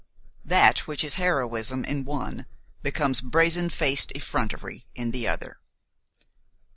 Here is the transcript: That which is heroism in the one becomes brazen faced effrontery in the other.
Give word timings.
That 0.43 0.79
which 0.87 1.03
is 1.03 1.17
heroism 1.17 1.85
in 1.85 1.97
the 2.05 2.09
one 2.09 2.47
becomes 2.81 3.21
brazen 3.21 3.69
faced 3.69 4.11
effrontery 4.15 4.87
in 4.95 5.11
the 5.11 5.27
other. 5.27 5.59